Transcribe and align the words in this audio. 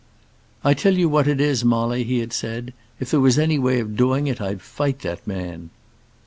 "I 0.63 0.73
tell 0.73 0.97
you 0.97 1.07
what 1.07 1.27
it 1.27 1.39
is, 1.39 1.63
Molly," 1.63 2.03
he 2.03 2.21
had 2.21 2.33
said, 2.33 2.73
"if 2.99 3.11
there 3.11 3.19
was 3.19 3.37
any 3.37 3.59
way 3.59 3.79
of 3.79 3.95
doing 3.95 4.25
it, 4.25 4.41
I'd 4.41 4.59
fight 4.59 5.01
that 5.01 5.27
man." 5.27 5.69